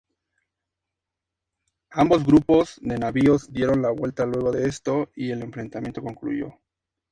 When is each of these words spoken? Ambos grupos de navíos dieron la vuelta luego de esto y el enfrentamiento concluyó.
Ambos 1.91 2.25
grupos 2.25 2.79
de 2.81 2.97
navíos 2.97 3.53
dieron 3.53 3.83
la 3.83 3.91
vuelta 3.91 4.25
luego 4.25 4.51
de 4.51 4.67
esto 4.67 5.11
y 5.15 5.29
el 5.29 5.43
enfrentamiento 5.43 6.01
concluyó. 6.01 6.57